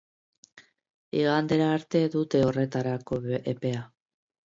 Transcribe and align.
Igandera 1.19 1.69
arte 1.75 2.03
dute 2.17 2.43
horretarako 2.49 3.25
epea. 3.57 3.89